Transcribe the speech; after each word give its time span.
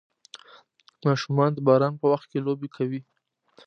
ماشومان 1.05 1.49
د 1.53 1.57
باران 1.67 1.93
په 2.01 2.05
وخت 2.11 2.25
کې 2.31 2.39
لوبې 2.45 2.67
کوي. 2.75 3.01